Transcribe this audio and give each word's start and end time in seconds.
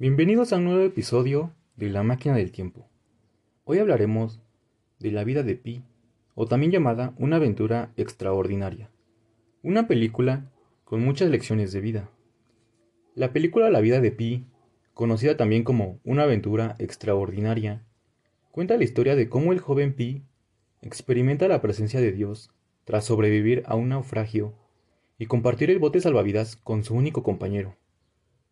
Bienvenidos 0.00 0.52
a 0.52 0.58
un 0.58 0.64
nuevo 0.66 0.84
episodio 0.84 1.52
de 1.74 1.88
La 1.88 2.04
máquina 2.04 2.36
del 2.36 2.52
tiempo. 2.52 2.86
Hoy 3.64 3.80
hablaremos 3.80 4.40
de 5.00 5.10
la 5.10 5.24
vida 5.24 5.42
de 5.42 5.56
Pi, 5.56 5.82
o 6.36 6.46
también 6.46 6.70
llamada 6.70 7.14
Una 7.18 7.34
aventura 7.34 7.90
extraordinaria, 7.96 8.92
una 9.64 9.88
película 9.88 10.52
con 10.84 11.02
muchas 11.02 11.30
lecciones 11.30 11.72
de 11.72 11.80
vida. 11.80 12.10
La 13.16 13.32
película 13.32 13.70
La 13.70 13.80
vida 13.80 14.00
de 14.00 14.12
Pi, 14.12 14.44
conocida 14.94 15.36
también 15.36 15.64
como 15.64 15.98
Una 16.04 16.22
aventura 16.22 16.76
extraordinaria, 16.78 17.84
cuenta 18.52 18.76
la 18.76 18.84
historia 18.84 19.16
de 19.16 19.28
cómo 19.28 19.52
el 19.52 19.58
joven 19.58 19.94
Pi 19.94 20.22
experimenta 20.80 21.48
la 21.48 21.60
presencia 21.60 22.00
de 22.00 22.12
Dios 22.12 22.52
tras 22.84 23.04
sobrevivir 23.04 23.64
a 23.66 23.74
un 23.74 23.88
naufragio 23.88 24.54
y 25.18 25.26
compartir 25.26 25.72
el 25.72 25.80
bote 25.80 26.00
salvavidas 26.00 26.54
con 26.54 26.84
su 26.84 26.94
único 26.94 27.24
compañero, 27.24 27.74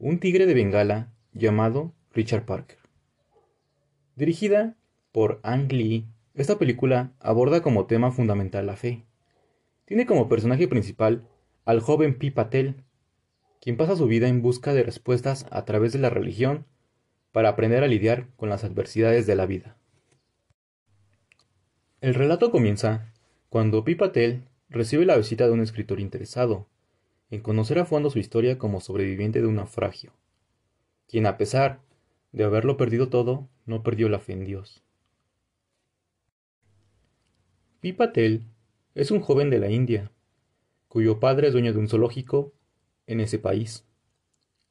un 0.00 0.19
tigre 0.19 0.47
de 0.47 0.55
Bengala 0.55 1.12
llamado 1.36 1.92
Richard 2.14 2.46
Parker. 2.46 2.78
Dirigida 4.16 4.74
por 5.12 5.40
Ang 5.42 5.70
Lee, 5.70 6.06
esta 6.34 6.58
película 6.58 7.12
aborda 7.20 7.60
como 7.60 7.86
tema 7.86 8.10
fundamental 8.10 8.66
la 8.66 8.77
fe. 8.77 9.04
Tiene 9.84 10.06
como 10.06 10.28
personaje 10.28 10.66
principal 10.66 11.28
al 11.66 11.80
joven 11.80 12.18
Pi 12.18 12.30
Patel, 12.30 12.84
quien 13.60 13.77
pasa 13.77 13.96
su 13.96 14.06
vida 14.06 14.28
en 14.28 14.41
busca 14.41 14.72
de 14.72 14.82
respuestas 14.82 15.46
a 15.50 15.64
través 15.64 15.92
de 15.92 15.98
la 15.98 16.10
religión 16.10 16.64
para 17.32 17.50
aprender 17.50 17.84
a 17.84 17.88
lidiar 17.88 18.28
con 18.36 18.48
las 18.48 18.64
adversidades 18.64 19.27
de 19.27 19.36
la 19.36 19.44
vida. 19.44 19.77
El 22.00 22.14
relato 22.14 22.50
comienza 22.50 23.12
cuando 23.50 23.84
Pi 23.84 23.94
Patel 23.94 24.48
recibe 24.70 25.05
la 25.05 25.16
visita 25.16 25.46
de 25.46 25.52
un 25.52 25.60
escritor 25.60 26.00
interesado 26.00 26.66
en 27.30 27.41
conocer 27.41 27.78
a 27.78 27.84
fondo 27.84 28.08
su 28.08 28.18
historia 28.18 28.56
como 28.56 28.80
sobreviviente 28.80 29.41
de 29.41 29.48
un 29.48 29.56
naufragio, 29.56 30.12
quien 31.06 31.26
a 31.26 31.36
pesar 31.36 31.80
de 32.32 32.44
haberlo 32.44 32.76
perdido 32.76 33.08
todo, 33.08 33.48
no 33.64 33.82
perdió 33.82 34.08
la 34.08 34.18
fe 34.18 34.32
en 34.32 34.44
Dios. 34.44 34.82
Patel 37.96 38.42
es 38.94 39.10
un 39.10 39.20
joven 39.20 39.50
de 39.50 39.58
la 39.58 39.70
India, 39.70 40.10
cuyo 40.88 41.20
padre 41.20 41.48
es 41.48 41.52
dueño 41.52 41.72
de 41.72 41.78
un 41.78 41.88
zoológico 41.88 42.52
en 43.06 43.20
ese 43.20 43.38
país. 43.38 43.84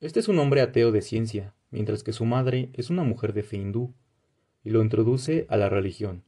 Este 0.02 0.20
es 0.20 0.28
un 0.28 0.40
hombre 0.40 0.62
ateo 0.62 0.92
de 0.92 1.02
ciencia, 1.02 1.54
mientras 1.72 2.04
que 2.04 2.14
su 2.14 2.26
madre 2.26 2.70
es 2.74 2.90
una 2.90 3.04
mujer 3.04 3.34
de 3.34 3.44
fe 3.44 3.58
hindú, 3.58 3.94
y 4.64 4.72
lo 4.72 4.82
introduce 4.82 5.46
a 5.50 5.58
la 5.58 5.70
religión, 5.70 6.24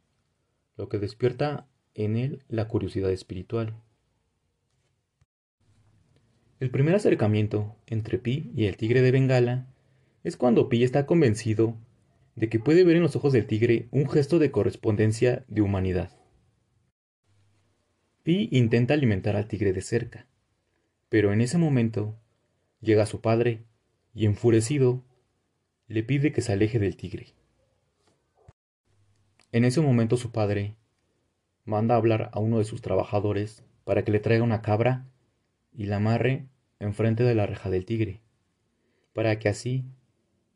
lo 0.77 0.87
que 0.89 0.99
despierta 0.99 1.67
en 1.95 2.15
él 2.15 2.43
la 2.47 2.67
curiosidad 2.67 3.11
espiritual. 3.11 3.75
El 6.59 6.69
primer 6.71 6.95
acercamiento 6.95 7.75
entre 7.87 8.19
Pi 8.19 8.51
y 8.55 8.65
el 8.65 8.77
tigre 8.77 9.01
de 9.01 9.11
Bengala 9.11 9.67
es 10.27 10.35
cuando 10.35 10.67
Pi 10.67 10.83
está 10.83 11.05
convencido 11.05 11.77
de 12.35 12.49
que 12.49 12.59
puede 12.59 12.83
ver 12.83 12.97
en 12.97 13.01
los 13.01 13.15
ojos 13.15 13.31
del 13.31 13.47
tigre 13.47 13.87
un 13.91 14.09
gesto 14.09 14.39
de 14.39 14.51
correspondencia 14.51 15.45
de 15.47 15.61
humanidad. 15.61 16.11
Pi 18.23 18.49
intenta 18.51 18.93
alimentar 18.93 19.37
al 19.37 19.47
tigre 19.47 19.71
de 19.71 19.81
cerca, 19.81 20.27
pero 21.07 21.31
en 21.31 21.39
ese 21.39 21.57
momento 21.57 22.19
llega 22.81 23.05
su 23.05 23.21
padre 23.21 23.63
y 24.13 24.25
enfurecido 24.25 25.01
le 25.87 26.03
pide 26.03 26.33
que 26.33 26.41
se 26.41 26.51
aleje 26.51 26.77
del 26.77 26.97
tigre. 26.97 27.27
En 29.53 29.63
ese 29.63 29.79
momento 29.79 30.17
su 30.17 30.33
padre 30.33 30.75
manda 31.63 31.95
a 31.95 31.99
hablar 31.99 32.31
a 32.33 32.41
uno 32.41 32.57
de 32.57 32.65
sus 32.65 32.81
trabajadores 32.81 33.63
para 33.85 34.03
que 34.03 34.11
le 34.11 34.19
traiga 34.19 34.43
una 34.43 34.61
cabra 34.61 35.07
y 35.71 35.85
la 35.85 35.95
amarre 35.95 36.47
enfrente 36.79 37.23
de 37.23 37.33
la 37.33 37.45
reja 37.45 37.69
del 37.69 37.85
tigre, 37.85 38.19
para 39.13 39.39
que 39.39 39.47
así 39.47 39.85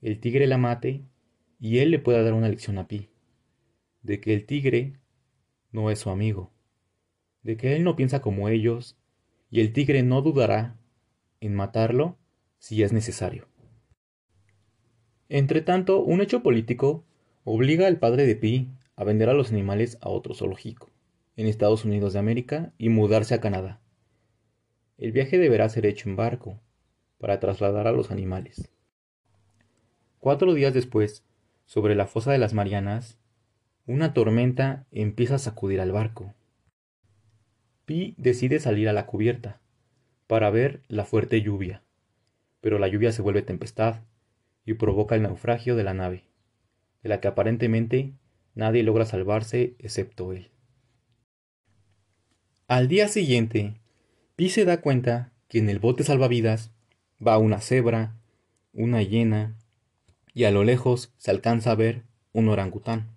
el 0.01 0.19
tigre 0.19 0.47
la 0.47 0.57
mate 0.57 1.03
y 1.59 1.79
él 1.79 1.91
le 1.91 2.00
pueda 2.00 2.23
dar 2.23 2.34
una 2.34 2.50
lección 2.50 2.78
a 2.79 2.88
Pi, 2.88 3.09
de 4.01 4.19
que 4.19 4.34
el 4.34 4.45
tigre 4.45 5.00
no 5.72 5.91
es 5.91 6.00
su 6.00 6.09
amigo, 6.09 6.51
de 7.44 7.56
que 7.56 7.75
él 7.75 7.84
no 7.84 7.95
piensa 7.95 8.22
como 8.22 8.50
ellos 8.50 8.97
y 9.51 9.61
el 9.61 9.73
tigre 9.73 10.01
no 10.01 10.22
dudará 10.22 10.79
en 11.40 11.53
matarlo 11.53 12.17
si 12.57 12.81
es 12.81 12.94
necesario. 12.94 13.47
Entretanto, 15.29 16.03
un 16.03 16.22
hecho 16.22 16.41
político 16.41 17.06
obliga 17.44 17.88
al 17.88 18.00
padre 18.00 18.25
de 18.25 18.35
Pi 18.35 18.69
a 18.95 19.03
vender 19.03 19.29
a 19.29 19.34
los 19.34 19.51
animales 19.51 19.97
a 20.01 20.09
otro 20.09 20.34
zoológico 20.34 20.90
en 21.35 21.47
Estados 21.47 21.85
Unidos 21.85 22.13
de 22.13 22.19
América 22.19 22.73
y 22.78 22.90
mudarse 22.90 23.34
a 23.34 23.40
Canadá. 23.40 23.81
El 24.97 25.11
viaje 25.11 25.38
deberá 25.38 25.69
ser 25.69 25.85
hecho 25.85 26.09
en 26.09 26.16
barco 26.16 26.59
para 27.17 27.40
trasladar 27.40 27.88
a 27.88 27.91
los 27.91 28.11
animales. 28.11 28.72
Cuatro 30.22 30.54
días 30.54 30.72
después, 30.72 31.24
sobre 31.66 31.96
la 31.96 32.06
fosa 32.06 32.32
de 32.32 32.38
las 32.38 32.54
Marianas, 32.54 33.18
una 33.88 34.14
tormenta 34.14 34.86
empieza 34.92 35.34
a 35.34 35.40
sacudir 35.40 35.82
al 35.82 35.92
barco. 35.92 36.36
Pi 37.86 38.14
decide 38.20 38.59
salir 38.59 38.88
a 38.88 38.94
la 38.94 39.08
cubierta 39.08 39.59
para 40.28 40.52
ver 40.52 40.84
la 40.88 41.06
fuerte 41.06 41.42
lluvia, 41.42 41.82
pero 42.59 42.78
la 42.78 42.88
lluvia 42.88 43.12
se 43.12 43.24
vuelve 43.24 43.42
tempestad 43.42 44.02
y 44.64 44.76
provoca 44.76 45.16
el 45.16 45.24
naufragio 45.24 45.76
de 45.76 45.84
la 45.84 45.96
nave, 45.96 46.26
de 47.02 47.09
la 47.09 47.20
que 47.20 47.28
aparentemente 47.28 48.14
nadie 48.53 48.84
logra 48.84 49.06
salvarse 49.06 49.74
excepto 49.80 50.34
él. 50.34 50.52
Al 52.68 52.88
día 52.88 53.08
siguiente, 53.08 53.82
Pi 54.36 54.50
se 54.50 54.66
da 54.66 54.82
cuenta 54.82 55.34
que 55.48 55.58
en 55.58 55.68
el 55.68 55.80
bote 55.80 56.03
salvavidas 56.03 56.72
va 57.26 57.40
una 57.40 57.59
cebra, 57.59 58.20
una 58.72 59.02
hiena, 59.02 59.58
y 60.34 60.46
a 60.46 60.52
lo 60.52 60.64
lejos 60.64 61.14
se 61.18 61.31
alcanza 61.31 61.72
a 61.72 61.75
ver 61.75 62.03
un 62.34 62.50
orangután. 62.50 63.09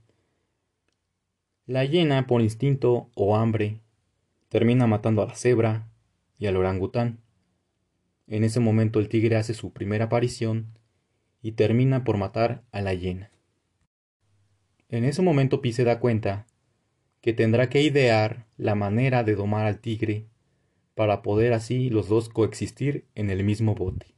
La 1.66 1.84
hiena, 1.84 2.26
por 2.26 2.42
instinto 2.42 3.10
o 3.14 3.36
hambre, 3.36 3.80
termina 4.48 4.86
matando 4.86 5.22
a 5.22 5.26
la 5.26 5.34
cebra 5.34 5.88
y 6.38 6.46
al 6.46 6.56
orangután. 6.56 7.20
En 8.26 8.44
ese 8.44 8.60
momento 8.60 9.00
el 9.00 9.08
tigre 9.08 9.36
hace 9.36 9.54
su 9.54 9.72
primera 9.72 10.06
aparición 10.06 10.78
y 11.42 11.52
termina 11.52 12.04
por 12.04 12.16
matar 12.16 12.62
a 12.72 12.80
la 12.80 12.94
hiena. 12.94 13.30
En 14.88 15.04
ese 15.04 15.22
momento 15.22 15.60
Pi 15.60 15.72
se 15.72 15.84
da 15.84 16.00
cuenta 16.00 16.46
que 17.20 17.32
tendrá 17.32 17.68
que 17.68 17.82
idear 17.82 18.46
la 18.56 18.74
manera 18.74 19.24
de 19.24 19.34
domar 19.34 19.66
al 19.66 19.80
tigre 19.80 20.26
para 20.94 21.22
poder 21.22 21.52
así 21.52 21.90
los 21.90 22.08
dos 22.08 22.28
coexistir 22.28 23.06
en 23.14 23.30
el 23.30 23.44
mismo 23.44 23.74
bote. 23.74 24.13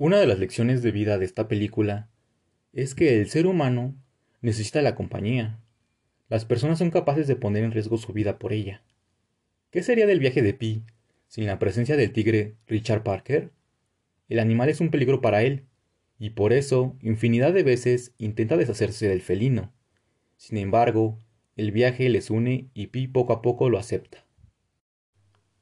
Una 0.00 0.18
de 0.18 0.28
las 0.28 0.38
lecciones 0.38 0.80
de 0.80 0.92
vida 0.92 1.18
de 1.18 1.24
esta 1.24 1.48
película 1.48 2.08
es 2.72 2.94
que 2.94 3.18
el 3.18 3.28
ser 3.28 3.48
humano 3.48 3.96
necesita 4.40 4.80
la 4.80 4.94
compañía. 4.94 5.58
Las 6.28 6.44
personas 6.44 6.78
son 6.78 6.92
capaces 6.92 7.26
de 7.26 7.34
poner 7.34 7.64
en 7.64 7.72
riesgo 7.72 7.98
su 7.98 8.12
vida 8.12 8.38
por 8.38 8.52
ella. 8.52 8.84
¿Qué 9.72 9.82
sería 9.82 10.06
del 10.06 10.20
viaje 10.20 10.40
de 10.40 10.54
Pi 10.54 10.84
sin 11.26 11.46
la 11.46 11.58
presencia 11.58 11.96
del 11.96 12.12
tigre 12.12 12.54
Richard 12.68 13.02
Parker? 13.02 13.50
El 14.28 14.38
animal 14.38 14.68
es 14.68 14.80
un 14.80 14.92
peligro 14.92 15.20
para 15.20 15.42
él, 15.42 15.64
y 16.16 16.30
por 16.30 16.52
eso 16.52 16.96
infinidad 17.02 17.52
de 17.52 17.64
veces 17.64 18.14
intenta 18.18 18.56
deshacerse 18.56 19.08
del 19.08 19.20
felino. 19.20 19.72
Sin 20.36 20.58
embargo, 20.58 21.18
el 21.56 21.72
viaje 21.72 22.08
les 22.08 22.30
une 22.30 22.70
y 22.72 22.86
Pi 22.86 23.08
poco 23.08 23.32
a 23.32 23.42
poco 23.42 23.68
lo 23.68 23.80
acepta. 23.80 24.24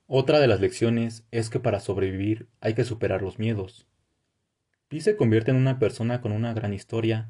Otra 0.06 0.40
de 0.40 0.46
las 0.46 0.60
lecciones 0.60 1.24
es 1.30 1.48
que 1.48 1.58
para 1.58 1.80
sobrevivir 1.80 2.48
hay 2.60 2.74
que 2.74 2.84
superar 2.84 3.22
los 3.22 3.38
miedos. 3.38 3.88
Pi 4.88 5.00
se 5.00 5.16
convierte 5.16 5.50
en 5.50 5.56
una 5.56 5.80
persona 5.80 6.20
con 6.20 6.30
una 6.30 6.54
gran 6.54 6.72
historia 6.72 7.28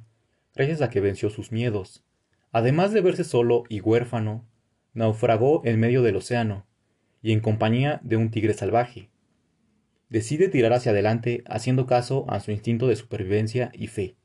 gracias 0.55 0.83
a 0.83 0.91
que 0.91 1.01
venció 1.01 1.31
sus 1.31 1.53
miedos. 1.53 2.05
Además 2.53 2.93
de 2.93 3.01
verse 3.01 3.25
solo 3.25 3.65
y 3.71 3.81
huérfano, 3.81 4.47
naufragó 4.93 5.63
en 5.65 5.81
medio 5.81 6.03
del 6.03 6.17
océano 6.17 6.67
y 7.23 7.33
en 7.33 7.41
compañía 7.41 8.01
de 8.03 8.19
un 8.19 8.31
tigre 8.31 8.53
salvaje. 8.53 9.09
Decide 10.11 10.49
tirar 10.49 10.75
hacia 10.75 10.93
adelante 10.93 11.45
haciendo 11.47 11.87
caso 11.87 12.27
a 12.29 12.41
su 12.41 12.51
instinto 12.51 12.89
de 12.89 12.97
supervivencia 12.97 13.71
y 13.73 13.87
fe. 13.87 14.17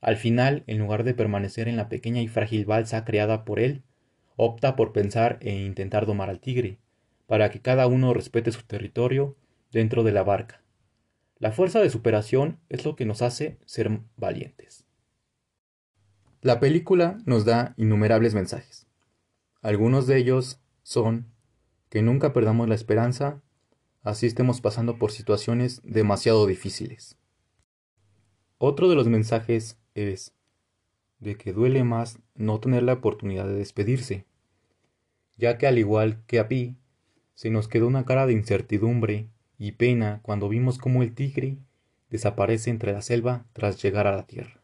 Al 0.00 0.16
final, 0.16 0.64
en 0.66 0.78
lugar 0.78 1.04
de 1.04 1.12
permanecer 1.12 1.68
en 1.68 1.76
la 1.76 1.90
pequeña 1.90 2.22
y 2.22 2.28
frágil 2.28 2.64
balsa 2.64 3.04
creada 3.04 3.44
por 3.44 3.60
él, 3.60 3.82
opta 4.36 4.76
por 4.76 4.92
pensar 4.92 5.38
e 5.42 5.54
intentar 5.54 6.06
domar 6.06 6.30
al 6.30 6.40
tigre, 6.40 6.78
para 7.26 7.50
que 7.50 7.60
cada 7.60 7.86
uno 7.86 8.14
respete 8.14 8.50
su 8.50 8.62
territorio 8.62 9.36
dentro 9.70 10.02
de 10.04 10.12
la 10.12 10.22
barca. 10.22 10.61
La 11.42 11.50
fuerza 11.50 11.80
de 11.80 11.90
superación 11.90 12.60
es 12.68 12.84
lo 12.84 12.94
que 12.94 13.04
nos 13.04 13.20
hace 13.20 13.58
ser 13.64 13.90
valientes. 14.16 14.86
La 16.40 16.60
película 16.60 17.18
nos 17.26 17.44
da 17.44 17.74
innumerables 17.76 18.32
mensajes. 18.32 18.86
Algunos 19.60 20.06
de 20.06 20.18
ellos 20.18 20.60
son 20.84 21.26
que 21.88 22.00
nunca 22.00 22.32
perdamos 22.32 22.68
la 22.68 22.76
esperanza, 22.76 23.42
así 24.02 24.26
estemos 24.28 24.60
pasando 24.60 25.00
por 25.00 25.10
situaciones 25.10 25.80
demasiado 25.82 26.46
difíciles. 26.46 27.16
Otro 28.58 28.88
de 28.88 28.94
los 28.94 29.08
mensajes 29.08 29.80
es 29.96 30.36
de 31.18 31.36
que 31.36 31.52
duele 31.52 31.82
más 31.82 32.20
no 32.36 32.60
tener 32.60 32.84
la 32.84 32.92
oportunidad 32.92 33.46
de 33.46 33.54
despedirse, 33.54 34.26
ya 35.36 35.58
que 35.58 35.66
al 35.66 35.80
igual 35.80 36.22
que 36.28 36.38
a 36.38 36.46
Pi, 36.46 36.76
se 37.34 37.50
nos 37.50 37.66
quedó 37.66 37.88
una 37.88 38.04
cara 38.04 38.26
de 38.28 38.32
incertidumbre 38.32 39.31
y 39.62 39.70
pena 39.70 40.18
cuando 40.22 40.48
vimos 40.48 40.76
cómo 40.76 41.04
el 41.04 41.14
tigre 41.14 41.56
desaparece 42.10 42.68
entre 42.68 42.92
la 42.92 43.00
selva 43.00 43.46
tras 43.52 43.80
llegar 43.80 44.08
a 44.08 44.16
la 44.16 44.26
Tierra. 44.26 44.60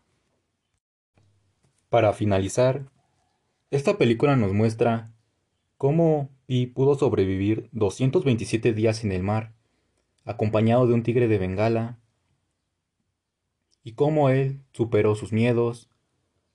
Para 1.88 2.12
finalizar, 2.12 2.90
esta 3.70 3.96
película 3.96 4.34
nos 4.34 4.52
muestra 4.52 5.12
cómo 5.76 6.30
Pi 6.46 6.66
pudo 6.66 6.96
sobrevivir 6.96 7.68
227 7.70 8.72
días 8.72 9.04
en 9.04 9.12
el 9.12 9.22
mar, 9.22 9.54
acompañado 10.24 10.88
de 10.88 10.94
un 10.94 11.04
tigre 11.04 11.28
de 11.28 11.38
Bengala, 11.38 12.00
y 13.84 13.92
cómo 13.92 14.30
él 14.30 14.62
superó 14.72 15.14
sus 15.14 15.32
miedos, 15.32 15.88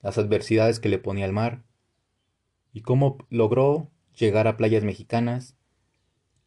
las 0.02 0.18
adversidades 0.18 0.82
que 0.82 0.90
le 0.90 1.00
ponía 1.00 1.24
el 1.24 1.32
mar, 1.32 1.64
y 2.74 2.82
cómo 2.82 3.20
logró 3.30 3.90
llegar 4.14 4.50
a 4.50 4.58
playas 4.58 4.84
mexicanas 4.84 5.56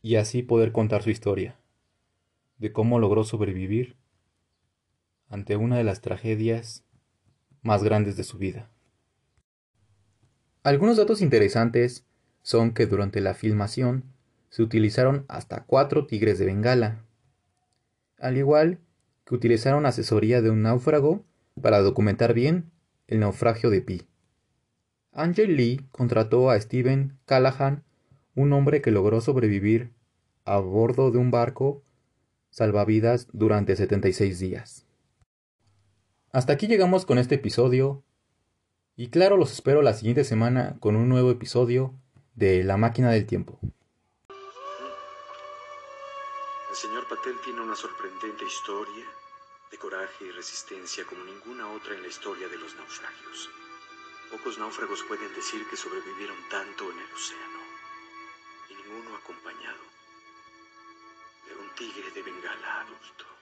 y 0.03 0.17
así 0.17 0.43
poder 0.43 0.73
contar 0.73 1.03
su 1.03 1.09
historia, 1.09 1.59
de 2.59 2.73
cómo 2.73 2.99
logró 2.99 3.25
sobrevivir 3.25 3.97
ante 5.29 5.57
una 5.57 5.77
de 5.77 5.85
las 5.85 6.01
tragedias 6.01 6.85
más 7.63 7.83
grandes 7.83 8.17
de 8.17 8.25
su 8.25 8.39
vida. 8.39 8.71
Algunos 10.63 10.97
datos 10.97 11.21
interesantes 11.21 12.07
son 12.43 12.73
que 12.73 12.87
durante 12.87 13.21
la 13.21 13.35
filmación 13.35 14.05
se 14.51 14.63
utilizaron 14.63 15.25
hasta 15.29 15.65
cuatro 15.65 16.07
tigres 16.07 16.39
de 16.39 16.47
Bengala, 16.47 17.05
al 18.19 18.37
igual 18.37 18.79
que 19.25 19.35
utilizaron 19.35 19.87
asesoría 19.87 20.41
de 20.41 20.51
un 20.51 20.63
náufrago 20.63 21.25
para 21.61 21.81
documentar 21.81 22.35
bien 22.35 22.71
el 23.07 23.21
naufragio 23.21 23.71
de 23.71 23.83
Pi. 23.83 24.09
Angel 25.13 25.57
Lee 25.57 25.87
contrató 25.91 26.51
a 26.51 26.61
Steven 26.61 27.19
Callahan, 27.25 27.85
un 28.35 28.53
hombre 28.53 28.83
que 28.83 28.91
logró 28.91 29.21
sobrevivir 29.21 29.93
a 30.45 30.59
bordo 30.59 31.11
de 31.11 31.19
un 31.19 31.31
barco 31.31 31.83
salvavidas 32.57 33.29
durante 33.35 33.77
76 33.77 34.39
días. 34.39 34.87
Hasta 36.33 36.55
aquí 36.55 36.67
llegamos 36.67 37.05
con 37.05 37.19
este 37.19 37.35
episodio 37.35 38.03
y 38.97 39.11
claro, 39.11 39.37
los 39.37 39.53
espero 39.53 39.83
la 39.83 39.93
siguiente 39.93 40.25
semana 40.25 40.79
con 40.81 40.97
un 40.97 41.11
nuevo 41.11 41.31
episodio 41.31 41.93
de 42.35 42.65
La 42.65 42.79
máquina 42.79 43.11
del 43.11 43.27
tiempo. 43.27 43.61
El 46.71 46.77
señor 46.77 47.07
Patel 47.09 47.35
tiene 47.45 47.61
una 47.61 47.77
sorprendente 47.77 48.47
historia 48.47 49.05
de 49.71 49.77
coraje 49.77 50.25
y 50.25 50.31
resistencia 50.31 51.05
como 51.05 51.25
ninguna 51.25 51.71
otra 51.73 51.95
en 51.95 52.01
la 52.01 52.09
historia 52.09 52.49
de 52.49 52.57
los 52.57 52.75
naufragios. 52.75 53.51
Pocos 54.31 54.59
náufragos 54.59 55.05
pueden 55.07 55.29
decir 55.35 55.61
que 55.69 55.77
sobrevivieron 55.77 56.39
tanto 56.51 56.85
en 56.91 56.97
el 56.97 57.13
océano, 57.13 57.61
y 58.71 58.75
ninguno 58.81 59.15
acompañado 59.15 59.96
tigre 61.77 62.11
de 62.11 62.23
Bengala 62.23 62.81
adulto. 62.81 63.36